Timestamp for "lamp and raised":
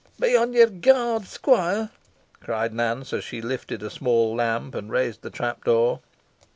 4.33-5.21